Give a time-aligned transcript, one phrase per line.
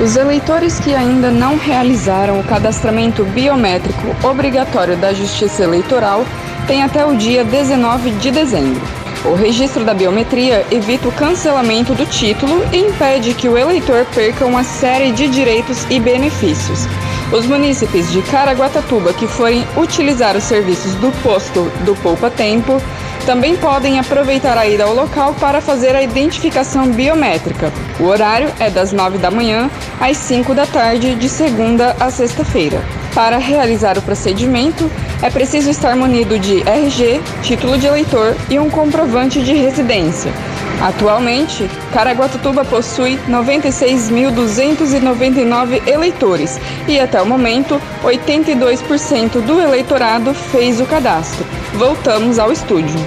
[0.00, 6.24] Os eleitores que ainda não realizaram o cadastramento biométrico obrigatório da Justiça Eleitoral
[6.66, 8.82] têm até o dia 19 de dezembro.
[9.24, 14.44] O registro da biometria evita o cancelamento do título e impede que o eleitor perca
[14.44, 16.86] uma série de direitos e benefícios.
[17.32, 22.80] Os munícipes de Caraguatatuba que forem utilizar os serviços do posto do Poupa Tempo
[23.24, 27.72] também podem aproveitar a ida ao local para fazer a identificação biométrica.
[27.98, 32.82] O horário é das 9 da manhã às 5 da tarde, de segunda a sexta-feira.
[33.14, 34.90] Para realizar o procedimento,
[35.22, 40.32] é preciso estar munido de RG, título de eleitor e um comprovante de residência.
[40.84, 51.46] Atualmente, Caraguatatuba possui 96.299 eleitores e, até o momento, 82% do eleitorado fez o cadastro.
[51.72, 53.00] Voltamos ao estúdio.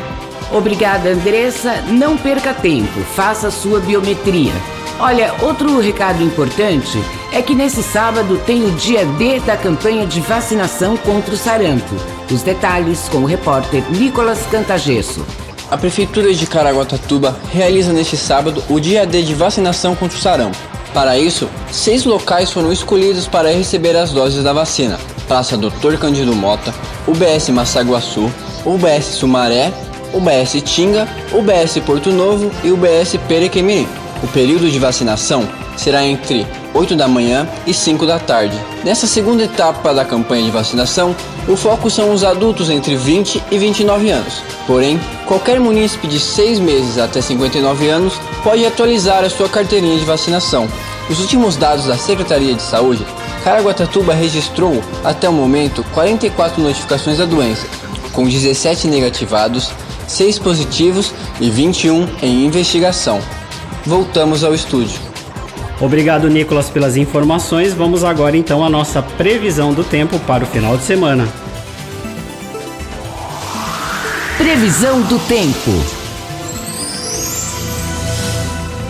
[0.52, 1.84] Obrigada, Andressa.
[1.84, 4.53] Não perca tempo, faça sua biometria.
[5.00, 7.00] Olha, outro recado importante
[7.31, 11.95] é que nesse sábado tem o dia D da campanha de vacinação contra o sarampo.
[12.31, 15.23] Os detalhes com o repórter Nicolas Cantagesso.
[15.69, 20.57] A Prefeitura de Caraguatatuba realiza neste sábado o dia D de vacinação contra o sarampo.
[20.94, 26.33] Para isso, seis locais foram escolhidos para receber as doses da vacina: Praça Doutor Cândido
[26.33, 26.73] Mota,
[27.06, 28.31] UBS Massaguaçu,
[28.66, 29.73] UBS Sumaré,
[30.13, 33.89] UBS Tinga, UBS Porto Novo e UBS Perequemirim.
[34.23, 38.55] O período de vacinação será entre 8 da manhã e 5 da tarde.
[38.83, 41.15] Nessa segunda etapa da campanha de vacinação,
[41.47, 44.43] o foco são os adultos entre 20 e 29 anos.
[44.67, 50.05] Porém, qualquer munícipe de 6 meses até 59 anos pode atualizar a sua carteirinha de
[50.05, 50.67] vacinação.
[51.09, 53.03] Os últimos dados da Secretaria de Saúde,
[53.44, 57.65] Caraguatatuba registrou, até o momento, 44 notificações da doença,
[58.13, 59.71] com 17 negativados,
[60.07, 61.11] 6 positivos
[61.41, 63.19] e 21 em investigação.
[63.85, 65.06] Voltamos ao estúdio.
[65.79, 67.73] Obrigado, Nicolas, pelas informações.
[67.73, 71.27] Vamos agora então à nossa previsão do tempo para o final de semana.
[74.38, 75.71] Previsão do tempo.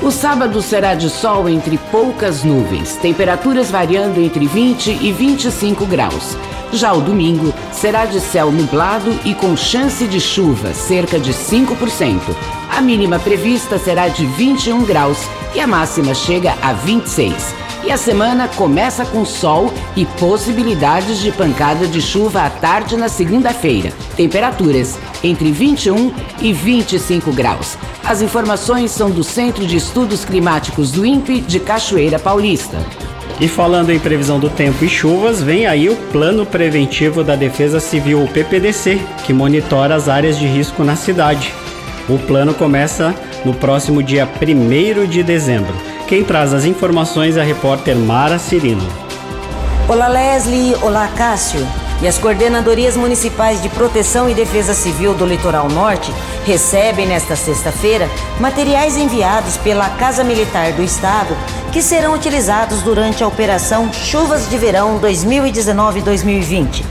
[0.01, 6.37] O sábado será de sol entre poucas nuvens, temperaturas variando entre 20 e 25 graus.
[6.71, 12.21] Já o domingo será de céu nublado e com chance de chuva, cerca de 5%.
[12.77, 15.17] A mínima prevista será de 21 graus
[15.55, 17.33] e a máxima chega a 26.
[17.83, 23.09] E a semana começa com sol e possibilidades de pancada de chuva à tarde na
[23.09, 23.91] segunda-feira.
[24.15, 27.75] Temperaturas entre 21 e 25 graus.
[28.05, 32.77] As informações são do Centro de Estudos Climáticos do INPE de Cachoeira Paulista.
[33.41, 37.79] E falando em previsão do tempo e chuvas, vem aí o Plano Preventivo da Defesa
[37.79, 41.51] Civil, o PPDC, que monitora as áreas de risco na cidade.
[42.09, 43.13] O plano começa
[43.43, 45.73] no próximo dia 1 de dezembro.
[46.07, 48.87] Quem traz as informações é a repórter Mara Cirino.
[49.89, 51.67] Olá Leslie, olá Cássio.
[52.01, 56.13] E as coordenadorias municipais de proteção e defesa civil do Litoral Norte
[56.45, 58.09] recebem nesta sexta-feira
[58.39, 61.35] materiais enviados pela Casa Militar do Estado
[61.73, 66.85] que serão utilizados durante a Operação Chuvas de Verão 2019-2020.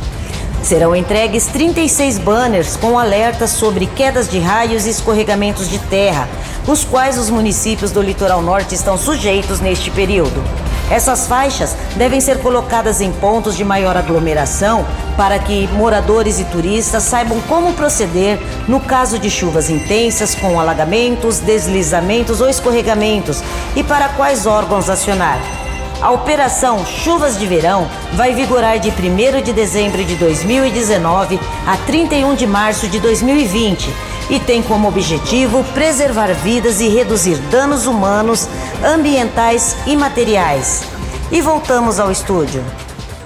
[0.67, 6.29] Serão entregues 36 banners com alertas sobre quedas de raios e escorregamentos de terra,
[6.67, 10.43] os quais os municípios do litoral norte estão sujeitos neste período.
[10.91, 14.85] Essas faixas devem ser colocadas em pontos de maior aglomeração
[15.17, 18.37] para que moradores e turistas saibam como proceder
[18.67, 23.41] no caso de chuvas intensas com alagamentos, deslizamentos ou escorregamentos
[23.77, 25.66] e para quais órgãos acionar.
[26.01, 32.35] A operação Chuvas de Verão vai vigorar de 1 de dezembro de 2019 a 31
[32.35, 33.89] de março de 2020
[34.29, 38.47] e tem como objetivo preservar vidas e reduzir danos humanos,
[38.85, 40.85] ambientais e materiais.
[41.33, 42.63] E voltamos ao estúdio.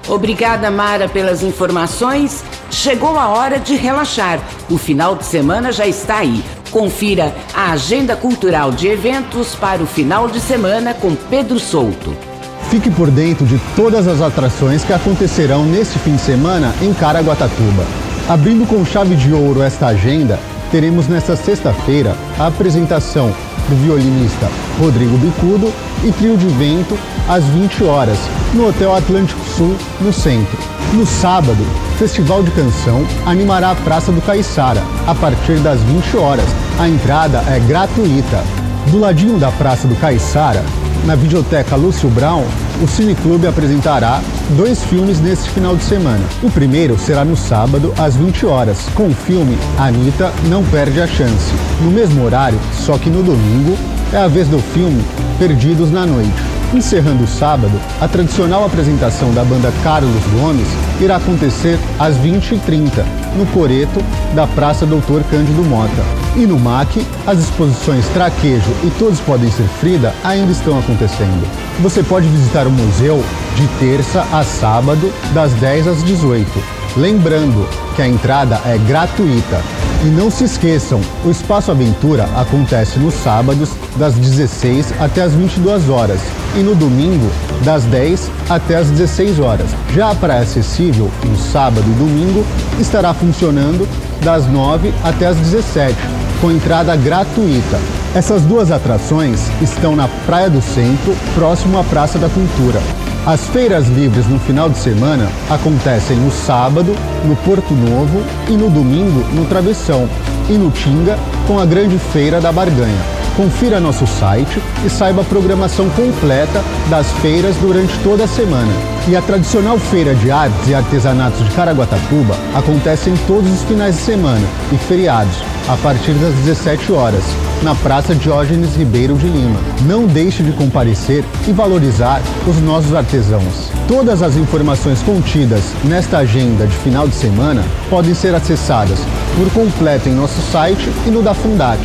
[0.08, 2.44] Obrigada, Mara, pelas informações.
[2.70, 4.38] Chegou a hora de relaxar.
[4.70, 6.43] O final de semana já está aí.
[6.70, 12.30] Confira a agenda cultural de eventos para o final de semana com Pedro Souto.
[12.70, 17.84] Fique por dentro de todas as atrações que acontecerão neste fim de semana em Caraguatatuba.
[18.28, 20.38] Abrindo com chave de ouro esta agenda,
[20.70, 23.34] teremos nesta sexta-feira a apresentação
[23.69, 25.72] do violinista Rodrigo Bicudo
[26.05, 26.96] e trio de vento
[27.28, 28.19] às 20 horas,
[28.55, 30.56] no Hotel Atlântico Sul, no centro.
[30.93, 31.66] No sábado,
[31.99, 36.46] Festival de Canção animará a Praça do Caiçara, a partir das 20 horas.
[36.78, 38.44] A entrada é gratuita.
[38.93, 40.64] Do ladinho da Praça do Caiçara,
[41.06, 42.44] na videoteca Lúcio Brown,
[42.82, 44.20] o Cineclube apresentará
[44.56, 46.25] dois filmes neste final de semana.
[46.43, 51.06] O primeiro será no sábado, às 20 horas, com o filme Anitta Não Perde a
[51.06, 51.52] Chance.
[51.81, 53.76] No mesmo horário, só que no domingo,
[54.12, 55.02] é a vez do filme
[55.38, 56.31] Perdidos na Noite.
[56.75, 60.69] Encerrando o sábado, a tradicional apresentação da banda Carlos Gomes
[61.00, 63.05] irá acontecer às 20h30,
[63.37, 64.00] no Coreto
[64.35, 66.19] da Praça Doutor Cândido Mota.
[66.37, 71.47] E no MAC, as exposições Traquejo e Todos Podem Ser Frida ainda estão acontecendo.
[71.81, 73.23] Você pode visitar o museu
[73.56, 76.49] de terça a sábado, das 10 às 18.
[76.97, 79.61] Lembrando que a entrada é gratuita.
[80.05, 85.91] E não se esqueçam, o Espaço Aventura acontece nos sábados, das 16 até as 22
[85.91, 86.21] horas,
[86.56, 87.31] e no domingo,
[87.64, 89.70] das 10 até as 16 horas.
[89.94, 92.44] Já a Praia Acessível, no sábado e domingo,
[92.81, 93.88] estará funcionando
[94.23, 95.97] das 9 até as 17,
[96.41, 97.79] com entrada gratuita.
[98.14, 102.81] Essas duas atrações estão na Praia do Centro, próximo à Praça da Cultura.
[103.26, 108.70] As feiras livres no final de semana acontecem no sábado, no Porto Novo e no
[108.70, 110.08] domingo no Travessão
[110.49, 113.19] e no Tinga com a Grande Feira da Barganha.
[113.40, 118.70] Confira nosso site e saiba a programação completa das feiras durante toda a semana.
[119.08, 123.94] E a tradicional Feira de Artes e Artesanatos de Caraguatatuba acontece em todos os finais
[123.94, 125.34] de semana e feriados,
[125.70, 127.25] a partir das 17 horas,
[127.62, 129.58] na Praça Diógenes Ribeiro de Lima.
[129.87, 133.72] Não deixe de comparecer e valorizar os nossos artesãos.
[133.88, 138.98] Todas as informações contidas nesta agenda de final de semana podem ser acessadas
[139.34, 141.81] por completo em nosso site e no da Fundac.